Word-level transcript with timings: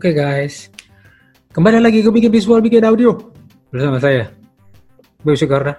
Oke 0.00 0.16
guys, 0.16 0.72
kembali 1.52 1.76
lagi 1.76 2.00
ke 2.00 2.08
bikin 2.08 2.32
visual, 2.32 2.64
bikin 2.64 2.80
audio 2.88 3.20
bersama 3.68 4.00
saya, 4.00 4.32
Boy 5.20 5.36
Sugarda. 5.36 5.76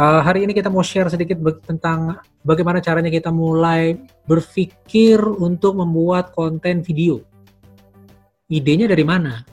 Uh, 0.00 0.24
hari 0.24 0.48
ini 0.48 0.56
kita 0.56 0.72
mau 0.72 0.80
share 0.80 1.12
sedikit 1.12 1.36
tentang 1.60 2.16
bagaimana 2.40 2.80
caranya 2.80 3.12
kita 3.12 3.28
mulai 3.28 4.00
berpikir 4.24 5.20
untuk 5.20 5.76
membuat 5.76 6.32
konten 6.32 6.80
video. 6.80 7.20
Idenya 8.48 8.88
dari 8.88 9.04
mana? 9.04 9.44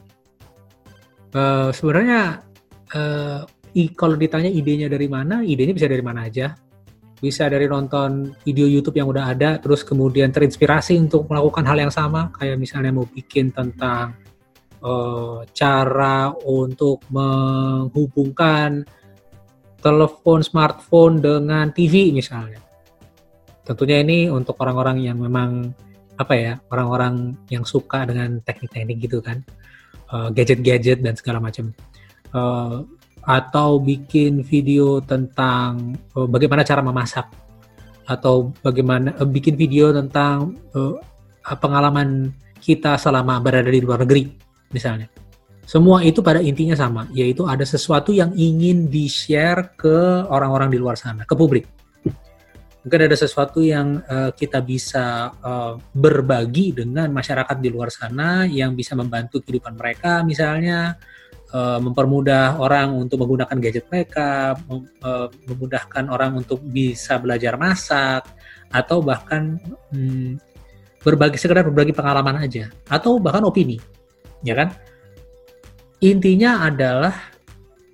Uh, 1.35 1.67
sebenarnya 1.75 2.39
uh, 2.95 3.43
kalau 3.99 4.15
ditanya 4.15 4.47
idenya 4.47 4.87
dari 4.87 5.11
mana, 5.11 5.43
idenya 5.43 5.75
bisa 5.75 5.91
dari 5.91 5.99
mana 5.99 6.23
aja. 6.23 6.55
Bisa 7.17 7.49
dari 7.49 7.65
nonton 7.65 8.37
video 8.45 8.69
YouTube 8.69 9.01
yang 9.01 9.09
udah 9.09 9.33
ada, 9.33 9.57
terus 9.57 9.81
kemudian 9.81 10.29
terinspirasi 10.29 11.01
untuk 11.01 11.25
melakukan 11.25 11.65
hal 11.65 11.77
yang 11.81 11.93
sama, 11.93 12.29
kayak 12.37 12.61
misalnya 12.61 12.93
mau 12.93 13.09
bikin 13.09 13.49
tentang 13.49 14.13
uh, 14.85 15.41
cara 15.49 16.29
untuk 16.45 17.01
menghubungkan 17.09 18.85
telepon 19.81 20.45
smartphone 20.45 21.17
dengan 21.17 21.73
TV 21.73 22.13
misalnya. 22.13 22.61
Tentunya 23.65 24.05
ini 24.05 24.29
untuk 24.29 24.53
orang-orang 24.61 25.01
yang 25.01 25.17
memang 25.17 25.73
apa 26.21 26.33
ya, 26.37 26.53
orang-orang 26.69 27.33
yang 27.49 27.65
suka 27.65 28.05
dengan 28.05 28.41
teknik-teknik 28.45 28.97
gitu 29.09 29.25
kan, 29.25 29.41
gadget-gadget 30.33 31.01
uh, 31.01 31.03
dan 31.09 31.13
segala 31.17 31.41
macam. 31.41 31.73
Uh, 32.29 32.85
atau 33.27 33.83
bikin 33.83 34.39
video 34.39 35.03
tentang 35.03 35.99
uh, 36.15 36.23
bagaimana 36.31 36.63
cara 36.63 36.79
memasak 36.79 37.27
atau 38.07 38.55
bagaimana 38.63 39.11
uh, 39.19 39.27
bikin 39.27 39.59
video 39.59 39.91
tentang 39.91 40.55
uh, 40.71 40.95
pengalaman 41.59 42.31
kita 42.63 42.95
selama 42.95 43.43
berada 43.43 43.67
di 43.67 43.83
luar 43.83 44.07
negeri 44.07 44.31
misalnya. 44.71 45.11
Semua 45.67 45.99
itu 45.99 46.23
pada 46.23 46.39
intinya 46.39 46.79
sama, 46.79 47.11
yaitu 47.11 47.43
ada 47.43 47.67
sesuatu 47.67 48.15
yang 48.15 48.31
ingin 48.31 48.87
di-share 48.87 49.75
ke 49.75 50.23
orang-orang 50.31 50.71
di 50.71 50.79
luar 50.79 50.95
sana, 50.95 51.27
ke 51.27 51.35
publik. 51.35 51.67
Mungkin 52.87 53.03
ada 53.03 53.19
sesuatu 53.19 53.59
yang 53.59 53.99
uh, 54.07 54.31
kita 54.31 54.63
bisa 54.63 55.35
uh, 55.43 55.75
berbagi 55.91 56.71
dengan 56.71 57.11
masyarakat 57.11 57.59
di 57.59 57.67
luar 57.67 57.91
sana 57.91 58.47
yang 58.47 58.79
bisa 58.79 58.95
membantu 58.95 59.43
kehidupan 59.43 59.75
mereka 59.75 60.23
misalnya, 60.23 60.95
uh, 61.53 61.79
mempermudah 61.79 62.59
orang 62.59 62.95
untuk 62.95 63.23
menggunakan 63.23 63.57
gadget 63.59 63.85
mereka, 63.91 64.55
mem, 64.67 64.87
uh, 65.03 65.27
memudahkan 65.47 66.07
orang 66.11 66.39
untuk 66.39 66.59
bisa 66.63 67.19
belajar 67.21 67.55
masak, 67.55 68.27
atau 68.71 68.99
bahkan 68.99 69.59
hmm, 69.91 70.39
berbagi 71.03 71.39
sekedar 71.39 71.63
berbagi 71.67 71.95
pengalaman 71.95 72.43
aja, 72.43 72.71
atau 72.87 73.19
bahkan 73.19 73.43
opini, 73.47 73.79
ya 74.43 74.55
kan? 74.57 74.73
Intinya 76.03 76.65
adalah 76.67 77.13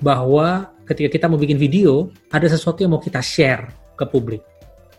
bahwa 0.04 0.76
ketika 0.84 1.10
kita 1.16 1.26
mau 1.32 1.40
bikin 1.40 1.56
video, 1.56 2.12
ada 2.30 2.48
sesuatu 2.52 2.84
yang 2.84 2.96
mau 2.96 3.04
kita 3.04 3.24
share 3.24 3.72
ke 3.96 4.04
publik. 4.04 4.44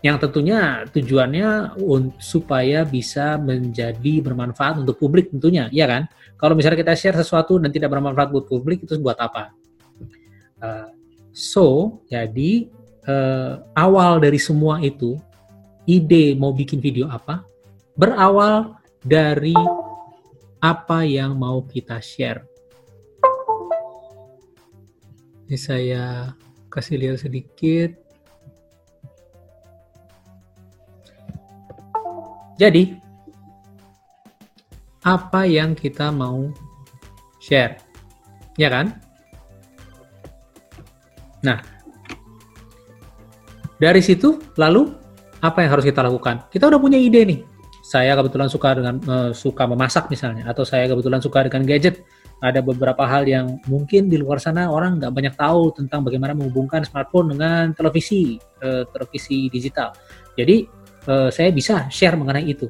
Yang 0.05 0.29
tentunya 0.29 0.85
tujuannya 0.93 1.81
supaya 2.21 2.85
bisa 2.85 3.41
menjadi 3.41 4.21
bermanfaat 4.21 4.85
untuk 4.85 5.01
publik 5.01 5.33
tentunya, 5.33 5.65
ya 5.73 5.89
kan? 5.89 6.05
Kalau 6.37 6.53
misalnya 6.53 6.77
kita 6.85 6.93
share 6.93 7.17
sesuatu 7.17 7.57
dan 7.57 7.73
tidak 7.73 7.89
bermanfaat 7.89 8.29
buat 8.29 8.45
publik, 8.45 8.85
itu 8.85 9.01
buat 9.01 9.17
apa? 9.17 9.49
Uh, 10.61 10.93
so, 11.33 11.97
jadi 12.05 12.69
uh, 13.09 13.65
awal 13.73 14.21
dari 14.21 14.37
semua 14.37 14.77
itu, 14.77 15.17
ide 15.89 16.37
mau 16.37 16.53
bikin 16.53 16.77
video 16.77 17.09
apa, 17.09 17.41
berawal 17.97 18.77
dari 19.01 19.57
apa 20.61 21.01
yang 21.01 21.33
mau 21.33 21.65
kita 21.65 21.97
share. 21.97 22.45
Ini 25.49 25.57
saya 25.57 26.29
kasih 26.69 27.01
lihat 27.01 27.25
sedikit. 27.25 28.04
Jadi, 32.55 32.95
apa 35.05 35.45
yang 35.45 35.77
kita 35.77 36.09
mau 36.09 36.49
share. 37.37 37.77
Ya 38.57 38.71
kan? 38.71 38.95
Nah, 41.45 41.61
dari 43.77 44.01
situ 44.01 44.41
lalu 44.57 44.89
apa 45.43 45.61
yang 45.61 45.77
harus 45.77 45.85
kita 45.85 46.01
lakukan? 46.01 46.49
Kita 46.49 46.71
udah 46.71 46.79
punya 46.81 46.97
ide 46.97 47.21
nih. 47.21 47.39
Saya 47.85 48.17
kebetulan 48.17 48.49
suka 48.49 48.73
dengan 48.73 48.97
uh, 49.05 49.29
suka 49.29 49.69
memasak 49.69 50.09
misalnya, 50.09 50.49
atau 50.49 50.65
saya 50.65 50.89
kebetulan 50.89 51.21
suka 51.21 51.45
dengan 51.45 51.69
gadget. 51.69 52.01
Ada 52.41 52.59
beberapa 52.65 53.05
hal 53.05 53.29
yang 53.29 53.61
mungkin 53.69 54.09
di 54.11 54.17
luar 54.17 54.41
sana 54.41 54.67
orang 54.67 54.97
nggak 54.99 55.13
banyak 55.13 55.35
tahu 55.37 55.71
tentang 55.71 56.01
bagaimana 56.01 56.33
menghubungkan 56.33 56.81
smartphone 56.81 57.37
dengan 57.37 57.77
televisi, 57.77 58.41
uh, 58.65 58.89
televisi 58.89 59.53
digital. 59.53 59.93
Jadi 60.33 60.84
uh, 61.07 61.29
saya 61.29 61.49
bisa 61.53 61.87
share 61.89 62.17
mengenai 62.17 62.45
itu. 62.45 62.69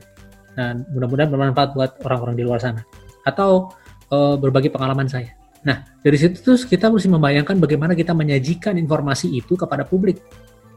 Nah, 0.55 0.71
mudah-mudahan 0.91 1.27
bermanfaat 1.27 1.69
buat 1.75 1.91
orang-orang 2.07 2.35
di 2.39 2.43
luar 2.47 2.59
sana. 2.63 2.81
Atau 3.27 3.75
uh, 4.11 4.35
berbagi 4.39 4.71
pengalaman 4.71 5.09
saya. 5.09 5.35
Nah, 5.65 5.81
dari 5.99 6.15
situ 6.15 6.39
terus 6.45 6.63
kita 6.63 6.93
mesti 6.93 7.09
membayangkan 7.09 7.57
bagaimana 7.57 7.97
kita 7.97 8.13
menyajikan 8.13 8.77
informasi 8.77 9.33
itu 9.33 9.57
kepada 9.57 9.83
publik 9.83 10.21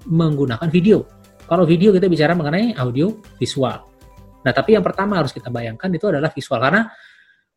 menggunakan 0.08 0.66
video. 0.72 1.04
Kalau 1.44 1.68
video 1.68 1.92
kita 1.92 2.08
bicara 2.08 2.32
mengenai 2.32 2.72
audio 2.76 3.12
visual. 3.36 3.84
Nah, 4.44 4.52
tapi 4.52 4.76
yang 4.76 4.84
pertama 4.84 5.20
harus 5.20 5.32
kita 5.32 5.52
bayangkan 5.52 5.92
itu 5.92 6.08
adalah 6.08 6.32
visual 6.32 6.56
karena 6.56 6.88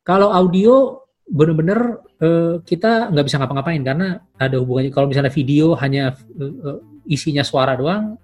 kalau 0.04 0.34
audio 0.34 1.08
benar-benar 1.32 2.04
uh, 2.20 2.60
kita 2.68 3.08
nggak 3.16 3.26
bisa 3.32 3.40
ngapa-ngapain 3.40 3.80
karena 3.80 4.20
ada 4.36 4.60
hubungannya. 4.60 4.92
Kalau 4.92 5.08
misalnya 5.08 5.32
video 5.32 5.80
hanya 5.80 6.12
uh, 6.36 6.84
isinya 7.08 7.48
suara 7.48 7.80
doang, 7.80 8.20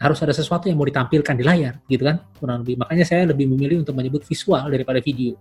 harus 0.00 0.18
ada 0.24 0.32
sesuatu 0.32 0.64
yang 0.72 0.80
mau 0.80 0.88
ditampilkan 0.88 1.36
di 1.36 1.44
layar, 1.44 1.76
gitu 1.84 2.08
kan? 2.08 2.24
Kurang 2.40 2.64
lebih. 2.64 2.80
Makanya 2.80 3.04
saya 3.04 3.28
lebih 3.28 3.44
memilih 3.44 3.84
untuk 3.84 3.92
menyebut 3.92 4.24
visual 4.24 4.64
daripada 4.72 4.96
video. 5.04 5.36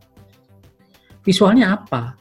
Visualnya 1.24 1.80
apa? 1.80 2.20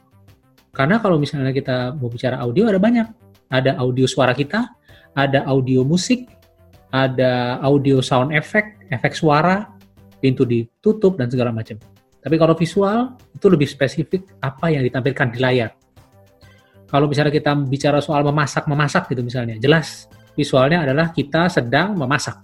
Karena 0.71 1.03
kalau 1.03 1.19
misalnya 1.19 1.51
kita 1.51 1.99
mau 1.99 2.07
bicara 2.07 2.39
audio 2.39 2.71
ada 2.71 2.79
banyak. 2.79 3.11
Ada 3.51 3.75
audio 3.83 4.07
suara 4.07 4.37
kita, 4.39 4.71
ada 5.19 5.43
audio 5.51 5.83
musik, 5.83 6.31
ada 6.95 7.59
audio 7.59 7.99
sound 7.99 8.31
effect, 8.31 8.87
efek 8.95 9.19
suara, 9.19 9.67
pintu 10.23 10.47
ditutup 10.47 11.19
dan 11.19 11.27
segala 11.27 11.51
macam. 11.51 11.75
Tapi 12.23 12.37
kalau 12.39 12.55
visual 12.55 13.19
itu 13.35 13.47
lebih 13.51 13.67
spesifik 13.67 14.31
apa 14.39 14.71
yang 14.71 14.87
ditampilkan 14.87 15.35
di 15.35 15.39
layar. 15.43 15.75
Kalau 16.87 17.11
misalnya 17.11 17.35
kita 17.35 17.53
bicara 17.67 17.99
soal 17.99 18.23
memasak-memasak 18.23 19.11
gitu 19.11 19.27
misalnya, 19.27 19.59
jelas 19.59 20.07
visualnya 20.39 20.87
adalah 20.87 21.11
kita 21.11 21.51
sedang 21.51 21.99
memasak. 21.99 22.39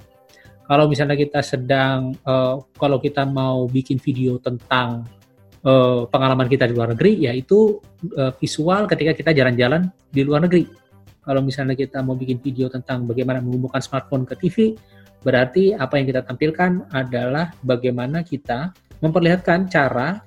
Kalau 0.67 0.91
misalnya 0.91 1.15
kita 1.15 1.47
sedang, 1.47 2.11
uh, 2.27 2.59
kalau 2.75 2.99
kita 2.99 3.23
mau 3.23 3.71
bikin 3.71 4.03
video 4.03 4.43
tentang 4.43 5.07
uh, 5.63 6.11
pengalaman 6.11 6.51
kita 6.51 6.67
di 6.67 6.75
luar 6.75 6.91
negeri, 6.91 7.31
yaitu 7.31 7.79
uh, 8.19 8.35
visual 8.35 8.91
ketika 8.91 9.15
kita 9.15 9.31
jalan-jalan 9.31 9.87
di 10.11 10.27
luar 10.27 10.43
negeri. 10.43 10.67
Kalau 11.23 11.41
misalnya 11.45 11.79
kita 11.79 12.03
mau 12.03 12.19
bikin 12.19 12.43
video 12.43 12.67
tentang 12.67 13.07
bagaimana 13.07 13.39
menghubungkan 13.39 13.79
smartphone 13.79 14.27
ke 14.27 14.35
TV, 14.41 14.57
berarti 15.23 15.77
apa 15.77 16.01
yang 16.01 16.11
kita 16.11 16.27
tampilkan 16.27 16.91
adalah 16.91 17.55
bagaimana 17.63 18.27
kita 18.27 18.75
memperlihatkan 19.05 19.69
cara 19.71 20.25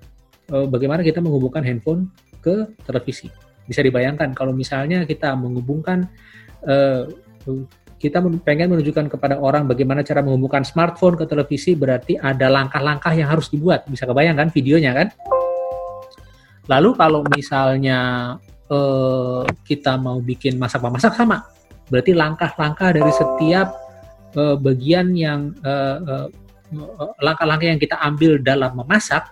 uh, 0.54 0.70
bagaimana 0.70 1.04
kita 1.04 1.20
menghubungkan 1.20 1.66
handphone 1.66 2.08
ke 2.40 2.78
televisi. 2.86 3.28
Bisa 3.68 3.84
dibayangkan 3.84 4.32
kalau 4.32 4.56
misalnya 4.56 5.04
kita 5.04 5.36
menghubungkan 5.36 6.08
kita 7.98 8.22
pengen 8.46 8.78
menunjukkan 8.78 9.10
kepada 9.10 9.42
orang 9.42 9.66
bagaimana 9.66 10.06
cara 10.06 10.22
menghubungkan 10.22 10.62
smartphone 10.62 11.18
ke 11.18 11.26
televisi 11.26 11.74
berarti 11.74 12.14
ada 12.18 12.46
langkah-langkah 12.46 13.10
yang 13.18 13.26
harus 13.32 13.50
dibuat. 13.50 13.90
Bisa 13.90 14.06
kebayangkan 14.06 14.54
videonya 14.54 14.94
kan? 14.94 15.08
Lalu 16.70 16.90
kalau 16.94 17.26
misalnya 17.34 18.00
eh, 18.70 19.44
kita 19.66 19.98
mau 19.98 20.20
bikin 20.22 20.60
masak-masak 20.62 21.16
sama 21.16 21.58
berarti 21.88 22.12
langkah-langkah 22.12 22.92
dari 22.92 23.12
setiap 23.16 23.68
eh, 24.36 24.56
bagian 24.60 25.16
yang 25.16 25.56
eh, 25.64 25.98
eh, 26.04 26.28
langkah-langkah 27.24 27.68
yang 27.68 27.80
kita 27.80 27.96
ambil 28.04 28.40
dalam 28.44 28.76
memasak 28.76 29.32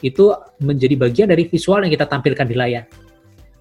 itu 0.00 0.32
menjadi 0.64 0.96
bagian 0.96 1.28
dari 1.28 1.44
visual 1.44 1.84
yang 1.84 1.92
kita 1.92 2.08
tampilkan 2.08 2.48
di 2.48 2.56
layar 2.56 2.88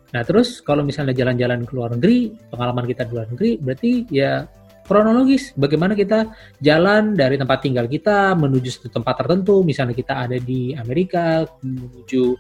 Nah 0.10 0.22
terus 0.26 0.62
kalau 0.66 0.82
misalnya 0.82 1.14
jalan-jalan 1.14 1.66
ke 1.66 1.72
luar 1.78 1.94
negeri, 1.94 2.34
pengalaman 2.50 2.86
kita 2.90 3.06
di 3.06 3.12
luar 3.14 3.28
negeri, 3.30 3.52
berarti 3.62 3.92
ya 4.10 4.50
kronologis 4.90 5.54
bagaimana 5.54 5.94
kita 5.94 6.34
jalan 6.66 7.14
dari 7.14 7.38
tempat 7.38 7.62
tinggal 7.62 7.86
kita 7.86 8.34
menuju 8.34 8.90
tempat 8.90 9.22
tertentu, 9.22 9.62
misalnya 9.62 9.94
kita 9.94 10.26
ada 10.26 10.42
di 10.42 10.74
Amerika 10.74 11.46
menuju 11.62 12.34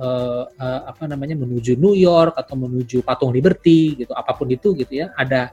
uh, 0.00 0.44
uh, 0.48 0.80
apa 0.88 1.04
namanya 1.04 1.36
menuju 1.36 1.76
New 1.76 1.92
York 1.92 2.32
atau 2.32 2.56
menuju 2.56 3.04
Patung 3.04 3.36
Liberty 3.36 4.00
gitu, 4.00 4.16
apa 4.16 4.32
pun 4.32 4.48
itu 4.48 4.72
gitu 4.72 5.04
ya, 5.04 5.12
ada 5.20 5.52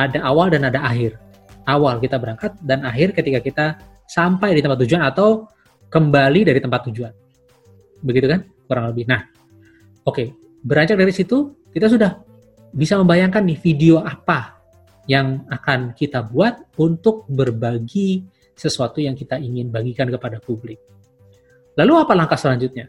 ada 0.00 0.18
awal 0.24 0.48
dan 0.48 0.64
ada 0.72 0.80
akhir. 0.80 1.20
Awal 1.64 2.00
kita 2.00 2.16
berangkat 2.20 2.60
dan 2.64 2.84
akhir 2.84 3.16
ketika 3.16 3.40
kita 3.40 3.66
sampai 4.08 4.52
di 4.56 4.60
tempat 4.60 4.84
tujuan 4.84 5.04
atau 5.04 5.48
kembali 5.88 6.48
dari 6.48 6.60
tempat 6.60 6.88
tujuan. 6.92 7.12
begitu 8.04 8.28
kan 8.28 8.44
kurang 8.68 8.92
lebih. 8.92 9.08
Nah, 9.08 9.24
oke. 10.04 10.43
Beranjak 10.64 10.96
dari 10.96 11.12
situ 11.12 11.68
kita 11.70 11.92
sudah 11.92 12.24
bisa 12.72 12.96
membayangkan 12.96 13.44
nih 13.44 13.60
video 13.60 14.00
apa 14.00 14.56
yang 15.04 15.44
akan 15.52 15.92
kita 15.92 16.24
buat 16.24 16.74
untuk 16.80 17.28
berbagi 17.28 18.24
sesuatu 18.56 19.04
yang 19.04 19.12
kita 19.12 19.36
ingin 19.36 19.68
bagikan 19.68 20.08
kepada 20.08 20.40
publik. 20.40 20.80
Lalu 21.76 21.92
apa 22.00 22.12
langkah 22.16 22.38
selanjutnya? 22.40 22.88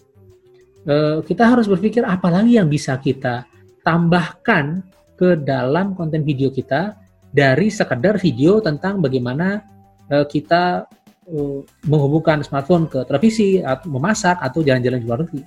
E, 0.85 0.95
kita 1.27 1.43
harus 1.43 1.67
berpikir 1.67 2.07
apa 2.07 2.31
lagi 2.31 2.55
yang 2.55 2.71
bisa 2.71 2.95
kita 3.01 3.43
tambahkan 3.83 4.85
ke 5.19 5.35
dalam 5.41 5.97
konten 5.97 6.23
video 6.23 6.53
kita 6.53 6.95
dari 7.33 7.67
sekedar 7.67 8.15
video 8.21 8.63
tentang 8.63 9.03
bagaimana 9.03 9.65
e, 10.07 10.23
kita 10.29 10.85
e, 11.27 11.65
menghubungkan 11.89 12.45
smartphone 12.45 12.87
ke 12.87 13.03
televisi 13.09 13.59
atau 13.59 13.91
memasak 13.91 14.39
atau 14.39 14.63
jalan-jalan 14.63 14.99
di 15.01 15.05
luar 15.05 15.19
negeri. 15.25 15.41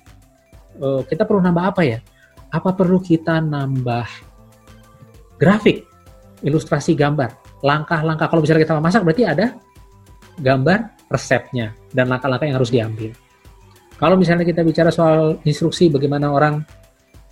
E, 0.77 0.87
kita 1.07 1.23
perlu 1.25 1.41
nambah 1.41 1.65
apa 1.73 1.81
ya? 1.81 1.99
Apa 2.49 2.73
perlu 2.73 2.97
kita 2.97 3.41
nambah 3.45 4.07
grafik, 5.37 5.85
ilustrasi 6.41 6.97
gambar, 6.97 7.61
langkah-langkah 7.61 8.27
kalau 8.27 8.41
misalnya 8.41 8.65
kita 8.65 8.75
memasak 8.75 9.01
berarti 9.05 9.23
ada 9.25 9.45
gambar 10.39 10.79
resepnya 11.11 11.75
dan 11.91 12.07
langkah-langkah 12.07 12.47
yang 12.47 12.57
harus 12.57 12.71
diambil. 12.71 13.11
Kalau 13.99 14.15
misalnya 14.15 14.47
kita 14.47 14.63
bicara 14.63 14.89
soal 14.93 15.43
instruksi 15.43 15.91
bagaimana 15.91 16.31
orang 16.31 16.63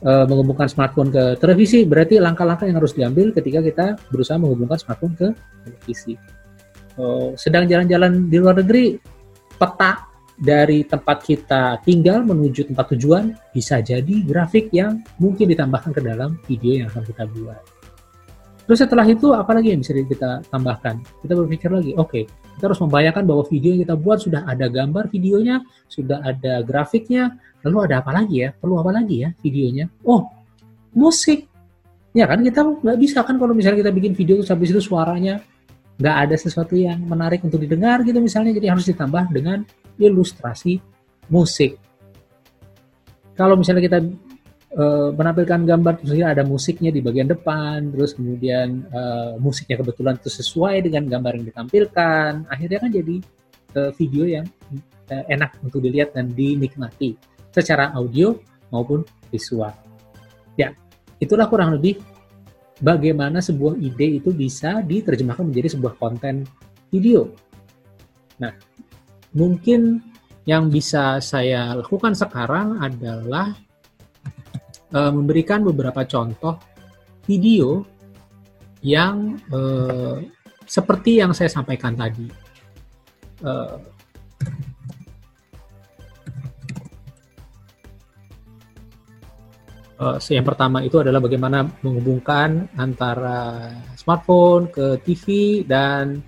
e, 0.04 0.12
menghubungkan 0.28 0.68
smartphone 0.68 1.08
ke 1.08 1.40
televisi, 1.40 1.88
berarti 1.88 2.20
langkah-langkah 2.20 2.68
yang 2.68 2.78
harus 2.84 2.92
diambil 2.92 3.32
ketika 3.32 3.64
kita 3.64 3.86
berusaha 4.12 4.36
menghubungkan 4.36 4.76
smartphone 4.76 5.16
ke 5.16 5.28
televisi. 5.64 6.20
E, 7.00 7.04
sedang 7.40 7.72
jalan-jalan 7.72 8.28
di 8.28 8.38
luar 8.38 8.60
negeri, 8.60 9.00
peta 9.56 10.04
dari 10.38 10.86
tempat 10.86 11.26
kita 11.26 11.82
tinggal 11.82 12.22
menuju 12.22 12.70
tempat 12.70 12.94
tujuan 12.94 13.34
bisa 13.50 13.82
jadi 13.82 14.22
grafik 14.22 14.70
yang 14.70 15.02
mungkin 15.18 15.50
ditambahkan 15.50 15.92
ke 15.98 16.02
dalam 16.06 16.38
video 16.46 16.86
yang 16.86 16.88
akan 16.94 17.04
kita 17.10 17.26
buat. 17.26 17.62
Terus 18.70 18.80
setelah 18.84 19.08
itu 19.08 19.32
apa 19.34 19.56
lagi 19.58 19.74
yang 19.74 19.82
bisa 19.82 19.96
kita 19.96 20.44
tambahkan? 20.52 21.00
Kita 21.24 21.34
berpikir 21.40 21.72
lagi, 21.72 21.96
oke, 21.96 22.12
okay, 22.12 22.24
kita 22.60 22.68
harus 22.68 22.84
membayangkan 22.84 23.24
bahwa 23.24 23.44
video 23.48 23.74
yang 23.74 23.82
kita 23.88 23.96
buat 23.96 24.20
sudah 24.20 24.42
ada 24.44 24.68
gambar 24.68 25.08
videonya, 25.08 25.64
sudah 25.88 26.20
ada 26.22 26.62
grafiknya, 26.62 27.40
lalu 27.64 27.88
ada 27.88 28.04
apa 28.04 28.12
lagi 28.12 28.44
ya? 28.44 28.50
Perlu 28.52 28.76
apa 28.78 28.92
lagi 28.92 29.24
ya 29.24 29.30
videonya? 29.40 29.88
Oh, 30.04 30.28
musik. 30.94 31.48
Ya 32.12 32.28
kan 32.28 32.44
kita 32.44 32.66
nggak 32.84 32.98
bisa 33.00 33.24
kan 33.24 33.40
kalau 33.40 33.56
misalnya 33.56 33.88
kita 33.88 33.92
bikin 33.94 34.14
video 34.18 34.42
terus 34.42 34.52
habis 34.52 34.74
itu 34.74 34.82
suaranya 34.84 35.40
nggak 35.98 36.16
ada 36.30 36.36
sesuatu 36.38 36.78
yang 36.78 37.02
menarik 37.04 37.42
untuk 37.42 37.58
didengar 37.62 38.06
gitu 38.06 38.22
misalnya, 38.22 38.54
jadi 38.58 38.74
harus 38.74 38.86
ditambah 38.86 39.34
dengan 39.34 39.66
ilustrasi 39.98 40.78
musik. 41.28 41.82
Kalau 43.34 43.58
misalnya 43.58 43.84
kita 43.86 44.00
uh, 44.78 45.10
menampilkan 45.14 45.66
gambar 45.66 45.94
terus 46.02 46.14
ada 46.22 46.44
musiknya 46.46 46.94
di 46.94 47.02
bagian 47.02 47.30
depan 47.30 47.90
terus 47.94 48.14
kemudian 48.14 48.86
uh, 48.94 49.36
musiknya 49.42 49.82
kebetulan 49.82 50.16
itu 50.20 50.30
sesuai 50.30 50.86
dengan 50.86 51.10
gambar 51.10 51.42
yang 51.42 51.46
ditampilkan 51.50 52.32
akhirnya 52.48 52.80
kan 52.82 52.92
jadi 52.94 53.16
uh, 53.78 53.92
video 53.98 54.24
yang 54.28 54.46
uh, 55.10 55.24
enak 55.32 55.58
untuk 55.66 55.82
dilihat 55.82 56.14
dan 56.14 56.32
dinikmati 56.32 57.18
secara 57.54 57.94
audio 57.98 58.38
maupun 58.70 59.02
visual 59.34 59.74
ya 60.60 60.74
itulah 61.18 61.50
kurang 61.50 61.74
lebih 61.74 61.98
bagaimana 62.82 63.42
sebuah 63.42 63.78
ide 63.82 64.22
itu 64.22 64.30
bisa 64.34 64.82
diterjemahkan 64.86 65.48
menjadi 65.48 65.78
sebuah 65.78 65.98
konten 65.98 66.46
video 66.94 67.32
nah 68.38 68.54
mungkin 69.34 70.02
yang 70.48 70.72
bisa 70.72 71.20
saya 71.20 71.76
lakukan 71.76 72.16
sekarang 72.16 72.80
adalah 72.80 73.52
uh, 74.96 75.12
memberikan 75.12 75.64
beberapa 75.66 76.08
contoh 76.08 76.56
video 77.28 77.84
yang 78.80 79.36
uh, 79.52 80.24
seperti 80.68 81.20
yang 81.20 81.32
saya 81.36 81.52
sampaikan 81.52 81.96
tadi. 81.96 82.28
Uh, 83.44 83.80
uh, 90.00 90.18
yang 90.30 90.46
pertama 90.46 90.82
itu 90.86 91.02
adalah 91.02 91.22
bagaimana 91.22 91.66
menghubungkan 91.82 92.70
antara 92.78 93.74
smartphone 93.98 94.70
ke 94.70 95.02
TV 95.02 95.26
dan 95.66 96.22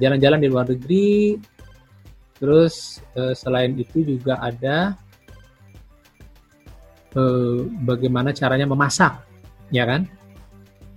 jalan-jalan 0.00 0.38
uh, 0.40 0.42
di 0.42 0.48
luar 0.48 0.66
negeri. 0.68 1.36
Terus 2.40 3.00
uh, 3.16 3.32
selain 3.36 3.76
itu 3.78 4.02
juga 4.02 4.40
ada 4.42 4.98
eh, 7.14 7.58
bagaimana 7.86 8.34
caranya 8.34 8.66
memasak, 8.66 9.22
ya 9.70 9.86
kan? 9.86 10.02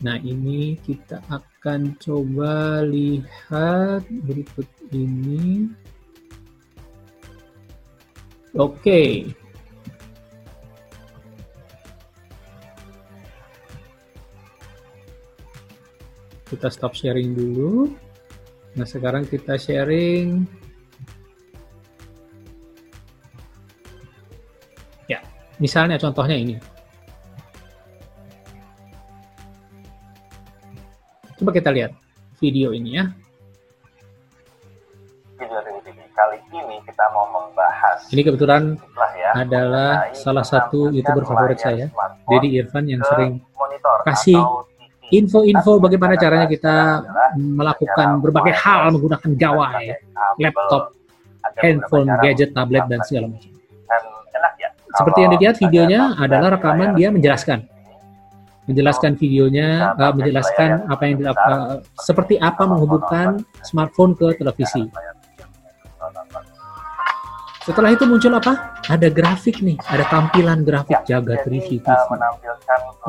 Nah, 0.01 0.17
ini 0.21 0.77
kita 0.81 1.21
akan 1.29 1.97
coba 2.01 2.81
lihat 2.85 4.05
berikut 4.25 4.65
ini. 4.93 5.69
Oke. 8.57 9.29
Kita 16.57 16.73
stop 16.73 16.97
sharing 16.97 17.37
dulu. 17.37 17.93
Nah, 18.73 18.85
sekarang 18.85 19.29
kita 19.29 19.61
sharing 19.61 20.49
Misalnya 25.57 25.97
contohnya 25.97 26.37
ini. 26.37 26.55
Coba 31.37 31.53
kita 31.53 31.69
lihat 31.73 31.93
video 32.37 32.73
ini 32.73 32.97
ya. 32.97 33.05
Video 35.37 35.61
ini 35.61 36.05
kali 36.13 36.37
ini 36.53 36.77
kita 36.85 37.05
mau 37.13 37.25
membahas. 37.29 38.05
Ini 38.09 38.21
kebetulan 38.21 38.77
ya, 39.17 39.31
adalah 39.33 40.13
salah 40.13 40.45
satu 40.45 40.93
youtuber 40.93 41.25
favorit 41.25 41.57
saya, 41.61 41.89
Dedi 42.29 42.57
Irfan 42.57 42.85
yang 42.89 43.01
sering 43.05 43.41
kasih 44.05 44.37
info-info 45.11 45.79
bagaimana 45.79 46.19
caranya 46.19 46.47
kita 46.47 46.75
melakukan 47.37 48.19
berbagai 48.19 48.53
hal 48.55 48.91
menggunakan 48.91 49.31
gawai, 49.39 49.95
laptop, 50.41 50.95
handphone, 51.59 52.11
gadget, 52.19 52.51
tablet 52.51 52.83
dan 52.91 52.99
segala 53.07 53.31
macam. 53.31 53.51
Seperti 54.97 55.19
yang 55.21 55.31
dilihat 55.37 55.55
videonya 55.61 56.01
adalah 56.17 56.57
rekaman 56.57 56.97
dia 56.97 57.13
menjelaskan. 57.13 57.69
Menjelaskan 58.67 59.15
videonya, 59.15 59.95
uh, 59.95 60.11
menjelaskan 60.11 60.91
apa 60.91 61.03
yang 61.07 61.23
uh, 61.23 61.79
seperti 62.03 62.35
apa 62.41 62.67
menghubungkan 62.67 63.39
smartphone 63.63 64.11
ke 64.17 64.35
televisi. 64.35 64.89
Setelah 67.67 67.91
itu 67.91 68.07
muncul 68.07 68.31
apa? 68.31 68.79
Ada 68.87 69.11
grafik 69.11 69.59
nih, 69.59 69.75
ada 69.91 70.07
tampilan 70.07 70.63
grafik 70.63 71.03
jaga 71.03 71.35
review 71.43 71.83
TV 71.83 71.99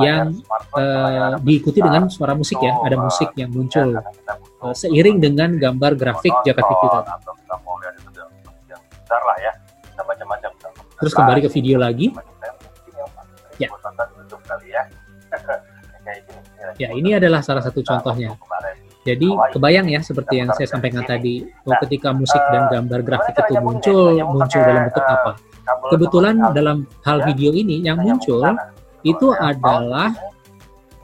yang 0.02 0.34
uh, 0.74 1.38
diikuti 1.38 1.78
dengan 1.78 2.10
suara 2.10 2.34
musik 2.34 2.58
ya, 2.58 2.74
ada 2.82 2.98
musik 2.98 3.30
yang 3.38 3.54
muncul 3.54 4.02
uh, 4.02 4.74
seiring 4.74 5.22
dengan 5.22 5.54
gambar 5.54 5.94
grafik 5.94 6.34
jaga 6.42 6.58
TV 6.66 6.82
tadi. 6.90 7.10
Terus 10.98 11.12
kembali 11.14 11.40
ke 11.46 11.50
video 11.54 11.78
lagi. 11.78 12.10
Ya. 13.62 13.70
Ya, 16.80 16.94
ini 16.96 17.12
adalah 17.12 17.44
salah 17.44 17.60
satu 17.60 17.84
contohnya. 17.84 18.32
Jadi 19.08 19.28
kebayang 19.56 19.88
ya 19.88 20.04
seperti 20.04 20.44
yang 20.44 20.52
saya 20.52 20.68
sampaikan 20.68 21.00
tadi, 21.08 21.48
bahwa 21.64 21.80
ketika 21.88 22.12
musik 22.12 22.42
dan 22.52 22.68
gambar 22.68 23.00
grafik 23.00 23.34
itu 23.40 23.56
muncul, 23.64 24.12
muncul 24.36 24.60
dalam 24.60 24.82
bentuk 24.92 25.04
apa? 25.08 25.32
Kebetulan 25.88 26.36
dalam 26.52 26.84
hal 27.08 27.24
video 27.24 27.56
ini 27.56 27.80
yang 27.80 27.96
muncul 28.04 28.44
itu 29.00 29.32
adalah 29.32 30.12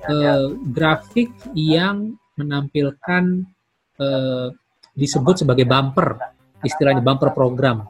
uh, 0.05 0.53
grafik 0.69 1.33
yang 1.57 2.13
menampilkan 2.37 3.49
uh, 3.97 4.53
disebut 4.93 5.41
sebagai 5.41 5.65
bumper, 5.65 6.21
istilahnya 6.61 7.01
bumper 7.01 7.33
program. 7.33 7.89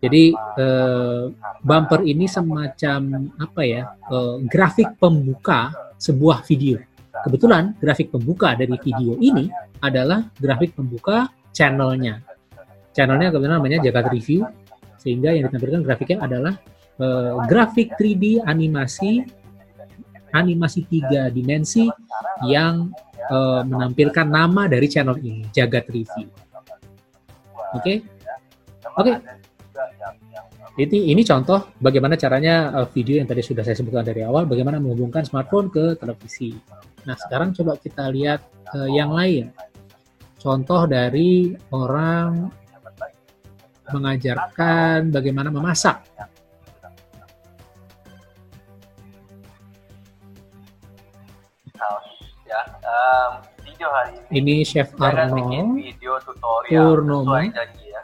Jadi 0.00 0.32
eh, 0.32 1.24
bumper 1.60 2.00
ini 2.08 2.24
semacam 2.24 3.28
apa 3.36 3.62
ya? 3.68 3.84
Eh, 4.08 4.36
grafik 4.48 4.96
pembuka 4.96 5.92
sebuah 6.00 6.40
video. 6.48 6.80
Kebetulan 7.20 7.76
grafik 7.76 8.08
pembuka 8.12 8.56
dari 8.56 8.76
video 8.80 9.16
ini 9.20 9.50
adalah 9.84 10.24
grafik 10.36 10.72
pembuka 10.76 11.28
channelnya. 11.52 12.22
Channelnya 12.96 13.30
kebetulan 13.30 13.60
namanya 13.60 13.78
Jagat 13.84 14.10
Review, 14.10 14.48
sehingga 14.98 15.30
yang 15.32 15.48
ditampilkan 15.48 15.82
grafiknya 15.84 16.18
adalah 16.24 16.54
eh, 17.00 17.32
grafik 17.46 17.94
3D 17.96 18.44
animasi 18.44 19.24
animasi 20.30 20.86
tiga 20.86 21.26
dimensi 21.28 21.90
yang 22.46 22.90
eh, 23.16 23.62
menampilkan 23.66 24.26
nama 24.26 24.66
dari 24.66 24.86
channel 24.88 25.18
ini 25.20 25.46
Jagat 25.52 25.86
Review. 25.88 26.28
Oke, 27.70 27.78
okay? 27.78 27.96
oke. 28.98 29.12
Okay 29.14 30.19
Ini, 30.80 31.12
ini 31.12 31.20
contoh 31.28 31.76
bagaimana 31.76 32.16
caranya 32.16 32.72
uh, 32.72 32.88
video 32.88 33.20
yang 33.20 33.28
tadi 33.28 33.44
sudah 33.44 33.60
saya 33.60 33.76
sebutkan 33.76 34.00
dari 34.00 34.24
awal, 34.24 34.48
bagaimana 34.48 34.80
menghubungkan 34.80 35.28
smartphone 35.28 35.68
ke 35.68 35.92
televisi. 36.00 36.56
Nah, 37.04 37.12
sekarang 37.20 37.52
coba 37.52 37.76
kita 37.76 38.08
lihat 38.08 38.40
uh, 38.72 38.88
yang 38.88 39.12
lain. 39.12 39.52
Contoh 40.40 40.88
dari 40.88 41.52
orang 41.68 42.48
mengajarkan 43.92 45.12
bagaimana 45.12 45.52
memasak. 45.52 46.00
Ya, 52.48 52.64
video 53.62 53.88
hari 53.92 54.16
Ini 54.32 54.64
ini 54.64 54.64
Chef 54.64 54.96
Arno. 54.96 55.76
video 55.76 56.16
tutorial 56.24 56.88
Purnomo. 56.88 57.36
sesuai 57.36 57.52
janji 57.52 57.86
ya. 57.92 58.00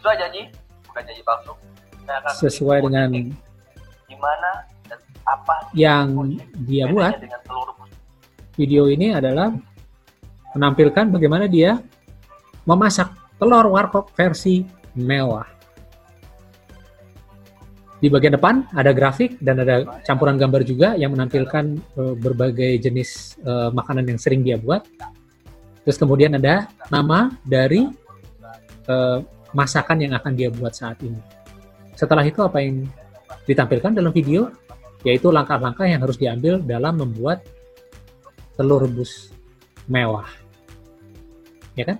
Sesuai 0.00 0.16
janji, 0.16 0.42
bukan 0.88 1.02
janji 1.04 1.22
palsu. 1.28 1.52
Bikin 1.92 2.32
sesuai 2.40 2.78
dengan 2.88 3.10
gimana 4.08 4.50
dan 4.88 4.98
apa 5.28 5.56
yang 5.76 6.08
dia 6.64 6.88
buat. 6.88 7.20
dengan. 7.20 7.36
Video 8.56 8.88
ini 8.88 9.12
adalah 9.12 9.52
menampilkan 10.56 11.12
bagaimana 11.12 11.44
dia 11.52 11.76
memasak 12.64 13.12
telur 13.36 13.68
warkop 13.68 14.08
versi 14.16 14.64
mewah. 14.96 15.44
Di 18.00 18.08
bagian 18.08 18.40
depan 18.40 18.72
ada 18.72 18.96
grafik 18.96 19.36
dan 19.44 19.60
ada 19.60 20.00
campuran 20.08 20.40
gambar 20.40 20.64
juga 20.64 20.96
yang 20.96 21.12
menampilkan 21.12 21.76
eh, 21.76 22.14
berbagai 22.16 22.80
jenis 22.80 23.36
eh, 23.44 23.68
makanan 23.68 24.08
yang 24.08 24.16
sering 24.16 24.40
dia 24.40 24.56
buat. 24.56 24.80
Terus 25.84 26.00
kemudian 26.00 26.40
ada 26.40 26.72
nama 26.88 27.28
dari 27.44 27.84
eh, 28.88 29.18
masakan 29.52 30.06
yang 30.06 30.12
akan 30.14 30.32
dia 30.34 30.48
buat 30.50 30.74
saat 30.74 31.00
ini. 31.02 31.18
Setelah 31.94 32.24
itu 32.24 32.40
apa 32.40 32.62
yang 32.62 32.86
ditampilkan 33.44 33.92
dalam 33.92 34.12
video 34.14 34.50
yaitu 35.02 35.32
langkah-langkah 35.32 35.88
yang 35.88 36.04
harus 36.04 36.20
diambil 36.20 36.60
dalam 36.60 37.00
membuat 37.00 37.40
telur 38.56 38.84
rebus 38.84 39.32
mewah. 39.88 40.28
Ya 41.72 41.88
kan? 41.88 41.96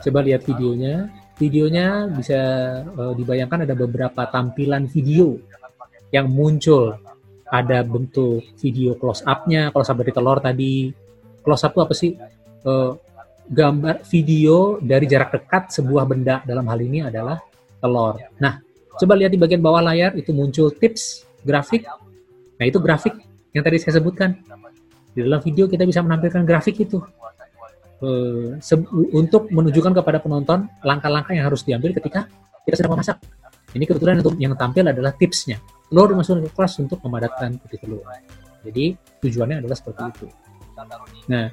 Coba 0.00 0.24
lihat 0.24 0.46
videonya. 0.48 1.12
Videonya 1.36 2.08
bisa 2.08 2.40
eh, 2.84 3.12
dibayangkan 3.16 3.64
ada 3.68 3.74
beberapa 3.76 4.22
tampilan 4.28 4.88
video 4.88 5.40
yang 6.14 6.30
muncul. 6.30 6.96
Ada 7.50 7.82
bentuk 7.82 8.46
video 8.62 8.94
close 8.94 9.26
up-nya, 9.26 9.74
close 9.74 9.90
up 9.90 9.98
dari 9.98 10.14
telur 10.14 10.38
tadi. 10.38 10.94
Close 11.42 11.66
up 11.66 11.74
itu 11.74 11.80
apa 11.82 11.94
sih? 11.98 12.12
Eh, 12.60 12.92
gambar 13.50 14.06
video 14.06 14.78
dari 14.78 15.10
jarak 15.10 15.34
dekat 15.34 15.74
sebuah 15.74 16.06
benda 16.06 16.38
dalam 16.46 16.62
hal 16.70 16.78
ini 16.78 17.02
adalah 17.02 17.42
telur. 17.82 18.20
Nah, 18.38 18.62
coba 18.94 19.18
lihat 19.18 19.34
di 19.34 19.40
bagian 19.40 19.58
bawah 19.58 19.82
layar 19.82 20.14
itu 20.14 20.30
muncul 20.30 20.70
tips 20.70 21.26
grafik. 21.42 21.82
Nah, 22.60 22.64
itu 22.68 22.78
grafik 22.78 23.16
yang 23.50 23.64
tadi 23.66 23.82
saya 23.82 23.98
sebutkan. 23.98 24.38
Di 25.10 25.26
dalam 25.26 25.42
video 25.42 25.66
kita 25.66 25.82
bisa 25.82 25.98
menampilkan 26.04 26.46
grafik 26.46 26.78
itu 26.78 27.02
se- 28.62 28.88
untuk 29.10 29.50
menunjukkan 29.50 29.98
kepada 29.98 30.22
penonton 30.22 30.70
langkah-langkah 30.86 31.34
yang 31.34 31.50
harus 31.50 31.66
diambil 31.66 31.90
ketika 31.90 32.30
kita 32.62 32.78
sedang 32.78 32.94
memasak. 32.94 33.18
Ini 33.74 33.82
kebetulan 33.82 34.22
untuk 34.22 34.38
yang 34.38 34.54
tampil 34.54 34.86
adalah 34.86 35.10
tipsnya. 35.16 35.58
Telur 35.90 36.14
dimasukkan 36.14 36.46
ke 36.46 36.50
kelas 36.54 36.78
untuk 36.78 37.02
memadatkan 37.02 37.58
putih 37.58 37.82
telur. 37.82 38.06
Jadi 38.62 38.94
tujuannya 39.26 39.58
adalah 39.58 39.74
seperti 39.74 40.02
itu. 40.06 40.26
Nah, 41.26 41.50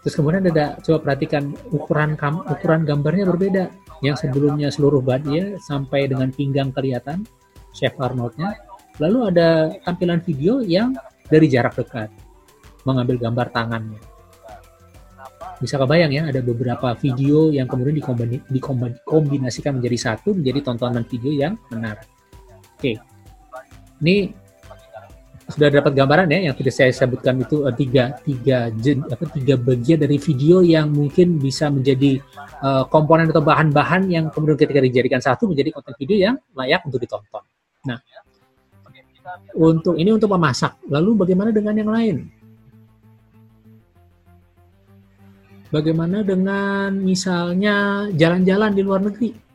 terus 0.00 0.14
kemudian 0.16 0.44
ada 0.48 0.80
coba 0.80 0.98
perhatikan 1.04 1.52
ukuran 1.70 2.16
kam, 2.16 2.42
ukuran 2.46 2.84
gambarnya 2.88 3.24
berbeda. 3.28 3.64
Yang 4.00 4.24
sebelumnya 4.24 4.72
seluruh 4.72 5.04
badannya 5.04 5.60
sampai 5.60 6.08
dengan 6.08 6.32
pinggang 6.32 6.72
kelihatan, 6.72 7.28
Chef 7.76 7.92
Arnoldnya. 8.00 8.56
Lalu 8.96 9.18
ada 9.28 9.48
tampilan 9.84 10.24
video 10.24 10.64
yang 10.64 10.96
dari 11.28 11.46
jarak 11.48 11.76
dekat 11.76 12.08
mengambil 12.88 13.20
gambar 13.20 13.52
tangannya 13.52 14.00
bisa 15.60 15.76
kebayang 15.76 16.10
ya 16.10 16.22
ada 16.32 16.40
beberapa 16.40 16.96
video 16.96 17.52
yang 17.52 17.68
kemudian 17.68 17.92
dikombini- 17.92 18.42
dikombi- 18.48 18.96
dikombinasikan 19.04 19.76
menjadi 19.76 19.98
satu 20.16 20.32
menjadi 20.32 20.64
tontonan 20.64 21.04
video 21.04 21.30
yang 21.36 21.54
menarik. 21.68 22.08
Oke, 22.80 22.96
ini 24.00 24.32
sudah 25.50 25.68
dapat 25.68 25.92
gambaran 25.92 26.30
ya 26.30 26.50
yang 26.50 26.54
tadi 26.54 26.70
saya 26.70 26.94
sebutkan 26.94 27.42
itu 27.42 27.66
eh, 27.66 27.74
tiga 27.74 28.04
tiga 28.22 28.70
jen, 28.78 29.02
apa 29.06 29.26
tiga 29.34 29.58
bagian 29.58 29.98
dari 30.00 30.16
video 30.16 30.62
yang 30.62 30.88
mungkin 30.94 31.36
bisa 31.42 31.68
menjadi 31.68 32.22
eh, 32.38 32.84
komponen 32.88 33.28
atau 33.28 33.42
bahan-bahan 33.42 34.08
yang 34.08 34.24
kemudian 34.30 34.56
ketika 34.56 34.80
dijadikan 34.80 35.20
satu 35.20 35.50
menjadi 35.50 35.74
konten 35.74 35.94
video 35.98 36.16
yang 36.30 36.34
layak 36.54 36.80
untuk 36.86 37.02
ditonton. 37.02 37.42
Nah, 37.84 37.98
untuk 39.56 39.94
ini 39.98 40.10
untuk 40.14 40.30
memasak. 40.32 40.78
Lalu 40.88 41.10
bagaimana 41.26 41.50
dengan 41.50 41.74
yang 41.76 41.90
lain? 41.90 42.16
Bagaimana 45.70 46.26
dengan 46.26 46.90
misalnya 46.98 48.06
jalan-jalan 48.10 48.74
di 48.74 48.82
luar 48.82 49.06
negeri? 49.06 49.49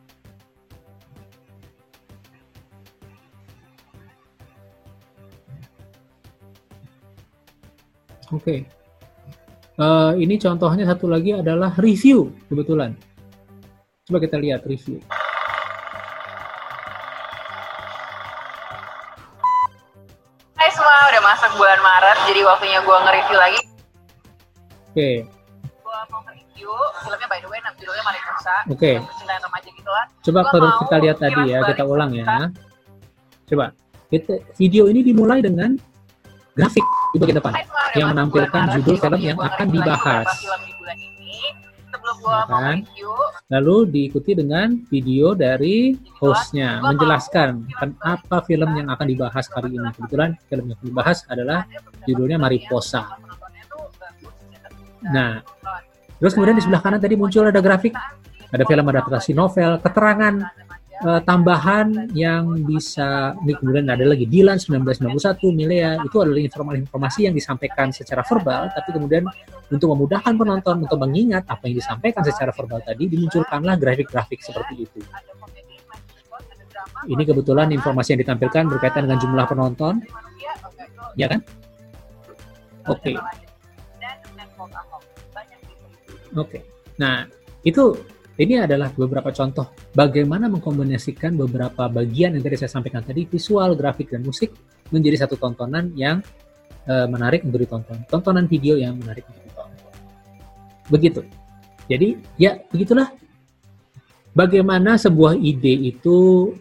Oke. 8.33 8.65
Eh, 9.75 10.11
ini 10.23 10.39
contohnya 10.39 10.87
satu 10.87 11.11
lagi 11.11 11.35
adalah 11.35 11.75
review 11.75 12.31
kebetulan. 12.47 12.95
Coba 14.07 14.17
kita 14.23 14.39
lihat 14.39 14.63
review. 14.63 15.03
Hai 20.55 20.69
semua, 20.71 20.95
udah 21.11 21.21
masuk 21.27 21.51
bulan 21.59 21.79
Maret, 21.83 22.17
jadi 22.31 22.41
waktunya 22.47 22.79
gue 22.81 22.97
nge-review 23.03 23.37
lagi. 23.37 23.61
Oke, 24.95 25.09
Gue 25.83 25.97
mau 26.07 26.23
nge-review 26.23 26.71
filmnya 27.03 27.27
by 27.27 27.39
the 27.43 27.49
way, 27.51 27.59
judulnya 27.75 28.03
Mariposa. 28.07 28.55
Oke. 28.71 28.91
Percintaan 29.03 29.41
remaja 29.43 29.69
gitu 29.75 29.89
lah. 29.91 30.05
coba 30.23 30.39
Gua 30.39 30.51
kalau 30.55 30.69
kita 30.87 30.95
lihat 31.03 31.17
tadi 31.19 31.41
ya, 31.51 31.59
kita 31.67 31.83
ulang 31.83 32.11
ya. 32.15 32.47
Coba, 33.45 33.75
kita, 34.07 34.39
video 34.55 34.87
ini 34.87 35.03
dimulai 35.03 35.43
dengan 35.43 35.75
grafik 36.55 36.87
di 37.15 37.19
bagian 37.23 37.39
depan. 37.39 37.53
Yang 37.95 38.07
menampilkan 38.11 38.61
judul 38.75 38.95
film 38.99 39.19
yang 39.23 39.39
akan 39.39 39.67
dibahas. 39.71 40.27
Ya 41.95 42.49
mau 42.51 42.59
kan? 42.61 42.77
Lalu 43.49 43.75
diikuti 43.89 44.35
dengan 44.35 44.83
video 44.89 45.37
dari 45.37 45.95
hostnya 46.19 46.81
menjelaskan 46.81 47.65
kan 47.77 47.89
apa 48.01 48.41
film 48.45 48.69
yang 48.75 48.91
akan 48.91 49.07
dibahas 49.07 49.45
kali 49.47 49.73
ini. 49.73 49.89
Kebetulan 49.95 50.35
film 50.49 50.65
yang 50.73 50.79
dibahas 50.81 51.23
adalah 51.31 51.63
judulnya 52.03 52.37
Mariposa. 52.37 53.15
Nah, 55.05 55.39
terus 56.17 56.33
kemudian 56.33 56.57
di 56.57 56.63
sebelah 56.65 56.81
kanan 56.81 56.97
tadi 56.97 57.13
muncul 57.13 57.45
ada 57.45 57.61
grafik, 57.61 57.93
ada 58.49 58.63
film 58.65 58.85
adaptasi 58.89 59.31
novel, 59.37 59.77
keterangan 59.77 60.33
eh, 61.05 61.21
tambahan 61.21 62.09
yang 62.17 62.65
bisa 62.65 63.37
ini 63.45 63.53
kemudian 63.53 63.85
ada 63.85 64.01
lagi 64.01 64.25
Dilan 64.25 64.57
1991 64.57 65.53
Milea 65.53 66.01
itu 66.01 66.17
adalah 66.17 66.41
informasi-informasi 66.41 67.19
yang 67.29 67.35
disampaikan 67.37 67.93
secara 67.93 68.25
verbal 68.25 68.73
tapi 68.73 68.89
kemudian 68.89 69.29
untuk 69.69 69.93
memudahkan 69.93 70.33
penonton 70.33 70.85
untuk 70.85 70.97
mengingat 71.01 71.45
apa 71.45 71.69
yang 71.69 71.77
disampaikan 71.77 72.21
secara 72.25 72.49
verbal 72.53 72.81
tadi 72.81 73.09
dimunculkanlah 73.09 73.77
grafik-grafik 73.77 74.41
seperti 74.41 74.85
itu. 74.85 74.99
Ini 77.05 77.21
kebetulan 77.21 77.69
informasi 77.69 78.17
yang 78.17 78.21
ditampilkan 78.25 78.65
berkaitan 78.65 79.05
dengan 79.05 79.19
jumlah 79.21 79.45
penonton, 79.45 80.01
ya 81.13 81.29
kan? 81.29 81.41
Oke. 82.89 83.13
Oke. 86.35 86.59
Nah, 86.97 87.25
itu 87.61 87.97
ini 88.35 88.59
adalah 88.59 88.91
beberapa 88.91 89.31
contoh 89.31 89.71
bagaimana 89.95 90.51
mengkombinasikan 90.51 91.39
beberapa 91.39 91.87
bagian 91.87 92.35
yang 92.35 92.43
tadi 92.43 92.59
saya 92.59 92.71
sampaikan 92.71 92.99
tadi, 92.99 93.23
visual, 93.23 93.79
grafik, 93.79 94.11
dan 94.11 94.27
musik 94.27 94.51
menjadi 94.91 95.23
satu 95.23 95.39
tontonan 95.39 95.95
yang 95.95 96.19
eh, 96.83 97.07
menarik 97.07 97.47
untuk 97.47 97.63
ditonton. 97.63 98.03
Tontonan 98.11 98.43
video 98.51 98.75
yang 98.75 98.99
menarik 98.99 99.23
untuk 99.31 99.43
ditonton. 99.47 99.93
Begitu. 100.91 101.21
Jadi, 101.87 102.19
ya 102.35 102.59
begitulah 102.67 103.07
bagaimana 104.35 104.99
sebuah 104.99 105.39
ide 105.39 105.95
itu 105.95 106.51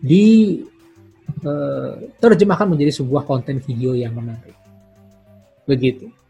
di 0.00 0.58
eh, 1.44 1.92
terjemahkan 2.16 2.72
menjadi 2.72 3.04
sebuah 3.04 3.28
konten 3.28 3.60
video 3.60 3.92
yang 3.92 4.16
menarik. 4.16 4.56
Begitu. 5.68 6.21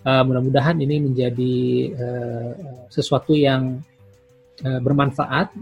Uh, 0.00 0.24
mudah-mudahan 0.24 0.80
ini 0.80 0.96
menjadi 0.96 1.56
uh, 1.92 2.50
sesuatu 2.88 3.36
yang 3.36 3.84
uh, 4.64 4.80
bermanfaat 4.80 5.52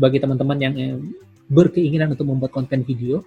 bagi 0.00 0.18
teman-teman 0.24 0.56
yang 0.56 0.74
berkeinginan 1.52 2.16
untuk 2.16 2.24
membuat 2.24 2.54
konten 2.54 2.80
video. 2.80 3.20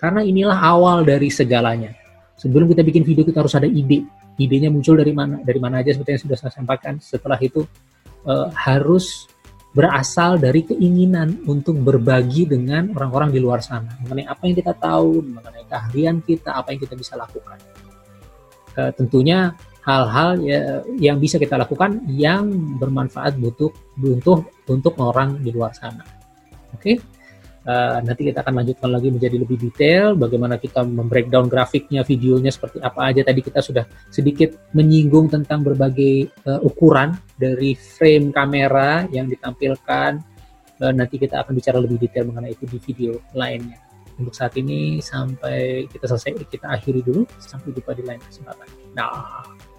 Karena 0.00 0.24
inilah 0.24 0.56
awal 0.56 1.04
dari 1.04 1.28
segalanya. 1.28 1.92
Sebelum 2.38 2.70
kita 2.70 2.86
bikin 2.86 3.02
video 3.02 3.26
kita 3.26 3.42
harus 3.42 3.52
ada 3.58 3.66
ide. 3.66 4.06
Idenya 4.38 4.70
muncul 4.70 4.94
dari 4.94 5.10
mana 5.10 5.42
dari 5.42 5.58
mana 5.58 5.82
aja 5.82 5.90
seperti 5.90 6.14
yang 6.14 6.22
sudah 6.22 6.36
saya 6.38 6.52
sampaikan. 6.54 7.02
Setelah 7.02 7.36
itu 7.42 7.66
uh, 8.24 8.48
harus 8.54 9.26
berasal 9.74 10.40
dari 10.40 10.64
keinginan 10.64 11.44
untuk 11.44 11.76
berbagi 11.82 12.48
dengan 12.48 12.94
orang-orang 12.96 13.34
di 13.34 13.42
luar 13.42 13.60
sana. 13.60 13.98
Mengenai 14.06 14.24
apa 14.24 14.42
yang 14.48 14.56
kita 14.56 14.72
tahu 14.78 15.20
mengenai 15.20 15.66
keahlian 15.68 16.22
kita 16.24 16.54
apa 16.54 16.72
yang 16.72 16.80
kita 16.80 16.94
bisa 16.94 17.18
lakukan. 17.18 17.58
Uh, 18.78 18.94
tentunya 18.94 19.58
hal-hal 19.88 20.36
ya, 20.44 20.84
yang 21.00 21.16
bisa 21.16 21.40
kita 21.40 21.56
lakukan 21.56 22.04
yang 22.12 22.76
bermanfaat 22.76 23.40
untuk 23.40 23.72
untuk 23.96 24.52
untuk 24.68 24.94
orang 25.00 25.40
di 25.40 25.48
luar 25.48 25.72
sana 25.72 26.04
oke 26.76 26.84
okay? 26.84 26.96
Uh, 27.68 28.00
nanti 28.00 28.32
kita 28.32 28.40
akan 28.40 28.64
lanjutkan 28.64 28.88
lagi 28.88 29.12
menjadi 29.12 29.36
lebih 29.44 29.60
detail 29.60 30.16
bagaimana 30.16 30.56
kita 30.56 30.88
membreakdown 30.88 31.52
grafiknya, 31.52 32.00
videonya 32.00 32.48
seperti 32.48 32.80
apa 32.80 33.12
aja. 33.12 33.20
Tadi 33.20 33.44
kita 33.44 33.60
sudah 33.60 33.84
sedikit 34.08 34.72
menyinggung 34.72 35.28
tentang 35.28 35.60
berbagai 35.68 36.32
uh, 36.48 36.64
ukuran 36.64 37.12
dari 37.36 37.76
frame 37.76 38.32
kamera 38.32 39.04
yang 39.12 39.28
ditampilkan. 39.28 40.16
Uh, 40.80 40.94
nanti 40.96 41.20
kita 41.20 41.44
akan 41.44 41.52
bicara 41.52 41.76
lebih 41.76 42.00
detail 42.00 42.32
mengenai 42.32 42.56
itu 42.56 42.64
di 42.64 42.80
video 42.80 43.20
lainnya. 43.36 43.76
Untuk 44.16 44.32
saat 44.32 44.56
ini 44.56 45.04
sampai 45.04 45.84
kita 45.92 46.08
selesai 46.08 46.48
kita 46.48 46.72
akhiri 46.72 47.04
dulu. 47.04 47.28
Sampai 47.36 47.76
jumpa 47.76 47.92
di 47.92 48.00
lain 48.00 48.22
kesempatan. 48.24 48.68
Nah. 48.96 49.76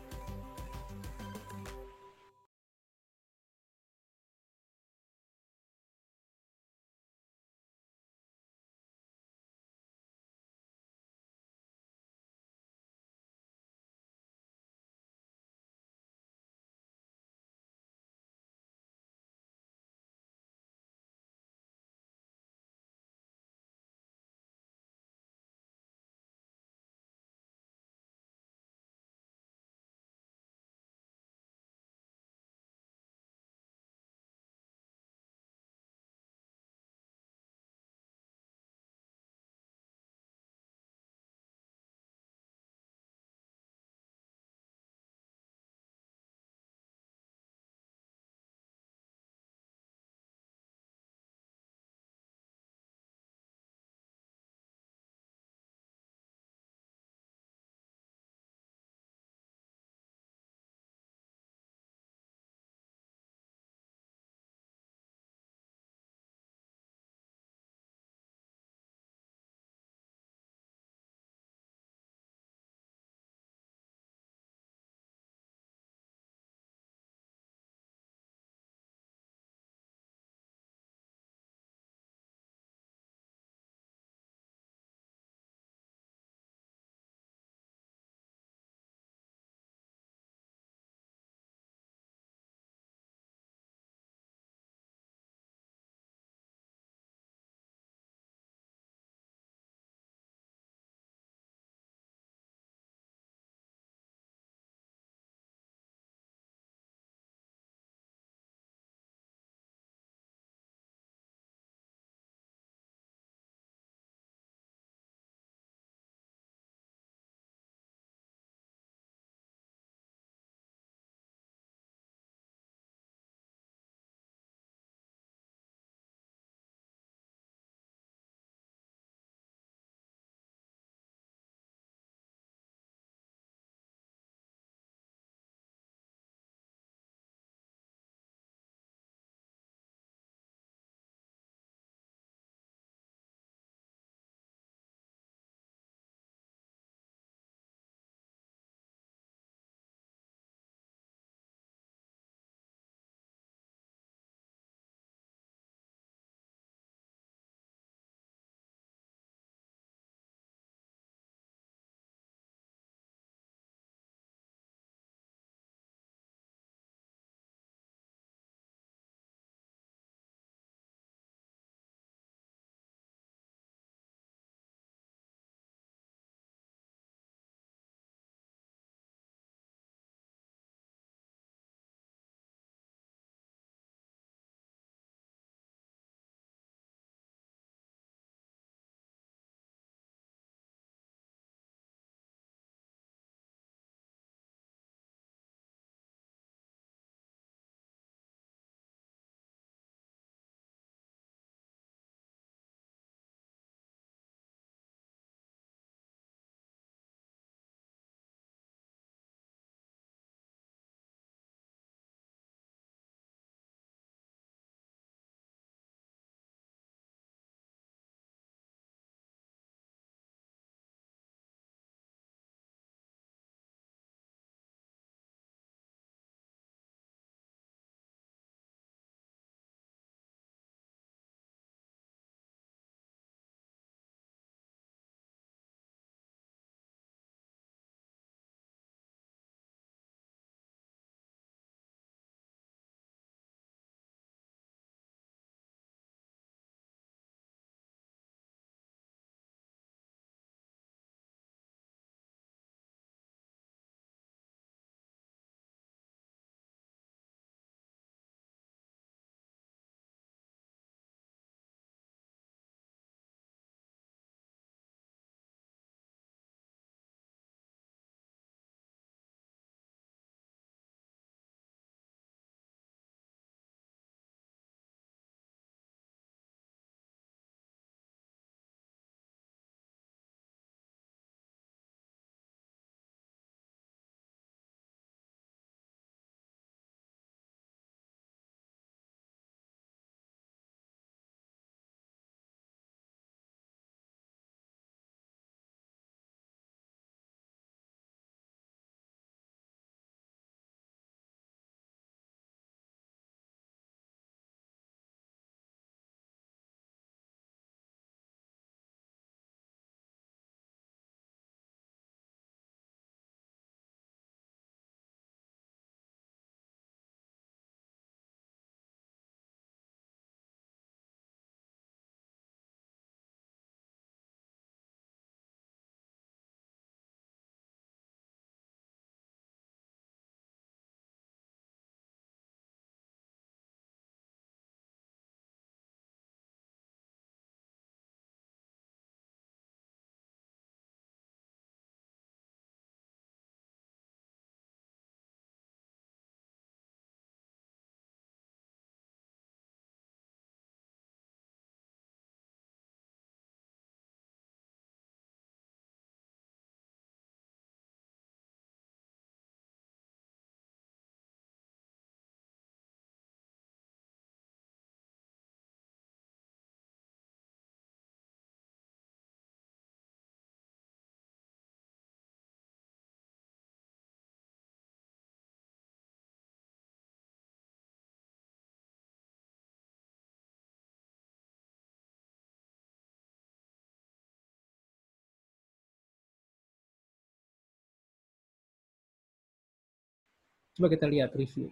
Coba 390.79 390.95
kita 390.95 391.11
lihat 391.11 391.35
review. 391.35 391.67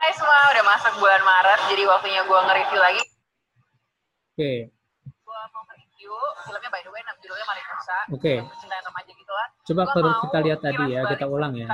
Hai 0.00 0.08
semua, 0.16 0.56
udah 0.56 0.64
masuk 0.64 0.92
bulan 0.96 1.20
Maret, 1.20 1.60
jadi 1.68 1.84
waktunya 1.84 2.24
gue 2.24 2.38
nge-review 2.48 2.80
lagi. 2.80 3.02
Oke, 4.32 4.52
Gue 5.04 5.40
mau 5.52 5.62
nge-review 5.68 6.12
filmnya 6.48 6.70
by 6.72 6.80
the 6.80 6.90
way, 6.96 7.04
judulnya 7.20 7.44
Mariposa. 7.44 7.98
Oke. 8.08 8.34
Percintaan 8.40 8.84
remaja 8.88 9.12
gitu 9.12 9.32
lah. 9.36 9.48
coba 9.68 9.82
Gua 9.84 9.92
kalau 9.92 10.12
kita 10.24 10.38
lihat 10.48 10.60
tadi 10.64 10.84
ya, 10.96 11.00
kita 11.12 11.24
ulang 11.28 11.52
ya. 11.52 11.68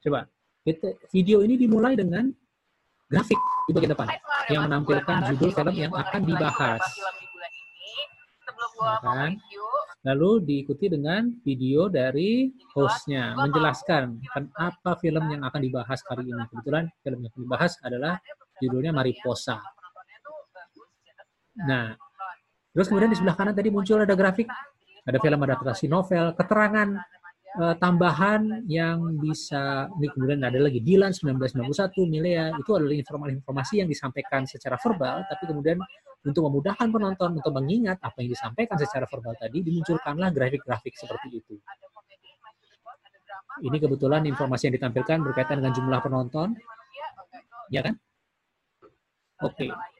Coba, 0.00 0.32
kita, 0.64 0.96
video 1.12 1.44
ini 1.44 1.60
dimulai 1.60 1.92
dengan 1.92 2.32
grafik 3.12 3.36
di 3.68 3.72
bagian 3.76 3.92
depan 3.92 4.08
Hai 4.08 4.16
yang 4.48 4.64
menampilkan 4.64 5.16
judul 5.28 5.52
film 5.52 5.76
yang 5.76 5.92
akan 5.92 6.20
dibahas. 6.24 6.80
film 6.88 7.16
di 7.20 7.26
bulan 7.28 7.52
ini. 7.52 7.92
Sebelum 8.48 8.70
gue 8.72 8.84
Ya 8.88 8.96
mau 9.04 9.12
kan? 9.12 9.28
review, 9.36 9.63
Lalu 10.04 10.44
diikuti 10.44 10.92
dengan 10.92 11.32
video 11.40 11.88
dari 11.88 12.52
hostnya 12.76 13.32
menjelaskan 13.40 14.20
kan 14.28 14.44
apa 14.52 15.00
film 15.00 15.32
yang 15.32 15.40
akan 15.48 15.60
dibahas 15.64 16.04
kali 16.04 16.28
ini. 16.28 16.44
Kebetulan 16.52 16.84
film 17.00 17.18
yang 17.24 17.30
akan 17.32 17.42
dibahas 17.48 17.72
adalah 17.80 18.20
judulnya 18.60 18.92
Mariposa. 18.92 19.64
tapi 21.54 21.64
Nah, 21.64 21.96
terus 22.76 22.86
kemudian 22.92 23.08
di 23.08 23.16
sebelah 23.16 23.32
kanan 23.32 23.56
tadi 23.56 23.72
muncul 23.72 23.96
ada 23.96 24.12
grafik, 24.12 24.50
ada 25.08 25.18
film 25.22 25.40
adaptasi 25.40 25.88
novel, 25.88 26.36
keterangan 26.36 27.00
eh, 27.60 27.74
tambahan 27.78 28.66
yang 28.66 29.18
bisa 29.18 29.88
ini 29.98 30.08
kemudian 30.10 30.42
ada 30.42 30.58
lagi 30.58 30.80
Dilan 30.82 31.14
1991 31.14 32.10
Milea 32.10 32.54
itu 32.58 32.70
adalah 32.74 32.96
informasi-informasi 32.96 33.84
yang 33.84 33.88
disampaikan 33.88 34.42
secara 34.44 34.74
verbal 34.80 35.22
tapi 35.28 35.44
kemudian 35.46 35.78
untuk 36.24 36.48
memudahkan 36.48 36.88
penonton 36.88 37.36
untuk 37.36 37.52
mengingat 37.52 38.00
apa 38.00 38.24
yang 38.24 38.32
disampaikan 38.32 38.80
secara 38.80 39.04
verbal 39.04 39.36
tadi 39.36 39.60
dimunculkanlah 39.60 40.32
grafik-grafik 40.32 40.96
seperti 40.96 41.36
itu. 41.36 41.54
Ini 43.62 43.76
kebetulan 43.78 44.26
informasi 44.26 44.66
yang 44.66 44.74
ditampilkan 44.80 45.20
berkaitan 45.22 45.62
dengan 45.62 45.72
jumlah 45.76 46.00
penonton, 46.02 46.58
ya 47.70 47.86
kan? 47.86 47.94
Oke. 49.44 49.68
sebenarnya. 49.68 49.94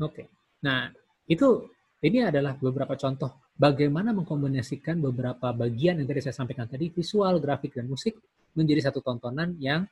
Oke. 0.00 0.22
Nah, 0.64 0.88
itu 1.28 1.68
ini 2.04 2.20
adalah 2.20 2.52
beberapa 2.60 2.92
contoh 3.00 3.48
bagaimana 3.56 4.12
mengkombinasikan 4.12 5.00
beberapa 5.00 5.56
bagian 5.56 5.96
yang 5.96 6.04
tadi 6.04 6.20
saya 6.20 6.36
sampaikan 6.36 6.68
tadi, 6.68 6.92
visual, 6.92 7.40
grafik, 7.40 7.72
dan 7.72 7.88
musik 7.88 8.20
menjadi 8.52 8.92
satu 8.92 9.00
tontonan 9.00 9.56
yang 9.56 9.88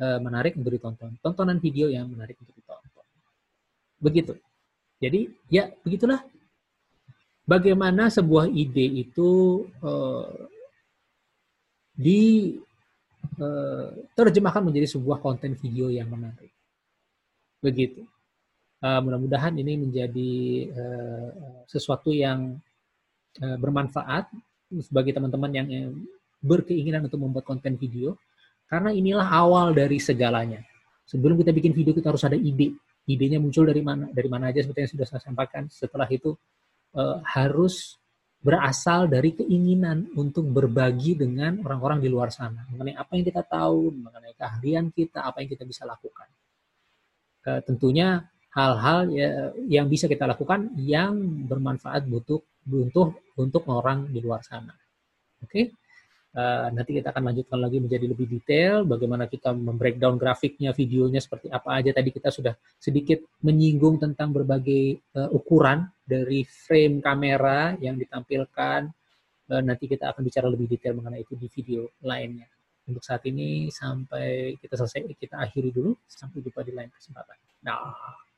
eh, 0.00 0.16
menarik 0.16 0.56
untuk 0.56 0.72
ditonton. 0.72 1.20
Tontonan 1.20 1.60
video 1.60 1.92
yang 1.92 2.08
menarik 2.08 2.40
untuk 2.40 2.56
ditonton. 2.56 3.04
Begitu. 4.00 4.32
Jadi, 4.96 5.28
ya 5.52 5.68
begitulah 5.84 6.24
bagaimana 7.44 8.08
sebuah 8.08 8.48
ide 8.48 9.04
itu 9.04 9.62
eh, 9.84 10.32
di 11.92 12.22
eh, 13.36 13.88
terjemahkan 14.16 14.72
menjadi 14.72 14.88
sebuah 14.96 15.20
konten 15.20 15.52
video 15.60 15.92
yang 15.92 16.08
menarik. 16.08 16.48
Begitu. 17.60 18.08
Uh, 18.82 18.98
mudah-mudahan 18.98 19.54
ini 19.62 19.78
menjadi 19.78 20.32
uh, 20.74 21.30
sesuatu 21.70 22.10
yang 22.10 22.58
uh, 23.38 23.56
bermanfaat 23.62 24.26
bagi 24.90 25.14
teman-teman 25.14 25.50
yang 25.54 25.68
yang 25.70 25.94
berkeinginan 26.42 27.06
untuk 27.06 27.22
membuat 27.22 27.46
konten 27.46 27.78
video 27.78 28.18
karena 28.66 28.90
inilah 28.90 29.28
awal 29.30 29.70
dari 29.70 30.02
segalanya. 30.02 30.66
Sebelum 31.06 31.38
kita 31.38 31.54
bikin 31.54 31.70
video 31.70 31.94
kita 31.94 32.10
harus 32.10 32.26
ada 32.26 32.34
ide. 32.34 32.74
Idenya 33.06 33.38
muncul 33.38 33.70
dari 33.70 33.86
mana? 33.86 34.10
Dari 34.10 34.26
mana 34.26 34.50
aja 34.50 34.66
seperti 34.66 34.80
yang 34.82 34.92
sudah 34.98 35.06
saya 35.06 35.22
sampaikan. 35.22 35.70
Setelah 35.70 36.10
itu 36.10 36.34
uh, 36.98 37.22
harus 37.22 38.00
berasal 38.42 39.06
dari 39.06 39.38
keinginan 39.38 40.10
untuk 40.18 40.42
berbagi 40.50 41.14
dengan 41.14 41.62
orang-orang 41.62 42.02
di 42.02 42.10
luar 42.10 42.34
sana 42.34 42.66
mengenai 42.74 42.98
apa 42.98 43.14
yang 43.14 43.24
kita 43.30 43.42
tahu, 43.46 43.94
mengenai 43.94 44.34
keahlian 44.34 44.90
kita, 44.90 45.22
apa 45.22 45.46
yang 45.46 45.50
kita 45.54 45.62
bisa 45.62 45.86
lakukan. 45.86 46.26
Uh, 47.46 47.62
tentunya 47.62 48.26
hal-hal 48.52 49.08
ya, 49.08 49.28
yang 49.64 49.88
bisa 49.88 50.04
kita 50.04 50.28
lakukan 50.28 50.76
yang 50.76 51.16
bermanfaat 51.48 52.04
untuk 52.04 52.44
untuk 52.68 53.24
untuk 53.40 53.64
orang 53.72 54.12
di 54.12 54.20
luar 54.20 54.44
sana. 54.44 54.76
Oke, 55.42 55.48
okay? 55.48 55.64
uh, 56.36 56.68
nanti 56.70 57.00
kita 57.00 57.10
akan 57.10 57.32
lanjutkan 57.32 57.58
lagi 57.58 57.80
menjadi 57.80 58.06
lebih 58.06 58.28
detail 58.28 58.84
bagaimana 58.84 59.26
kita 59.26 59.56
membreakdown 59.56 60.20
grafiknya, 60.20 60.70
videonya 60.76 61.18
seperti 61.18 61.48
apa 61.48 61.80
aja. 61.80 61.90
Tadi 61.96 62.12
kita 62.12 62.28
sudah 62.28 62.54
sedikit 62.76 63.24
menyinggung 63.42 63.98
tentang 63.98 64.30
berbagai 64.30 65.00
uh, 65.16 65.32
ukuran 65.32 65.88
dari 66.04 66.44
frame 66.44 67.00
kamera 67.00 67.74
yang 67.80 67.96
ditampilkan. 67.96 68.86
Uh, 69.50 69.62
nanti 69.64 69.90
kita 69.90 70.12
akan 70.14 70.22
bicara 70.22 70.46
lebih 70.46 70.70
detail 70.70 70.94
mengenai 70.94 71.24
itu 71.24 71.34
di 71.34 71.48
video 71.50 71.88
lainnya. 72.04 72.46
Untuk 72.86 73.02
saat 73.02 73.24
ini 73.26 73.72
sampai 73.72 74.54
kita 74.60 74.78
selesai 74.78 75.08
kita 75.18 75.40
akhiri 75.40 75.74
dulu. 75.74 75.96
Sampai 76.06 76.44
jumpa 76.44 76.62
di 76.62 76.70
lain 76.76 76.92
kesempatan. 76.92 77.36
Nah. 77.66 78.30